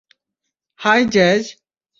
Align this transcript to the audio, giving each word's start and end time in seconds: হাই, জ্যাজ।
হাই, 0.79 1.01
জ্যাজ। 1.05 1.43